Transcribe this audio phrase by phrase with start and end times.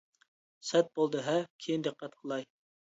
[0.69, 2.53] سەت بولدى ھە، كېيىن دىققەت قىلاي!